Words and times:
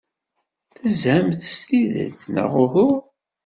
Tezhamt 0.77 1.41
s 1.53 1.55
tidet, 1.67 2.19
neɣ 2.35 2.51
uhu? 2.63 2.89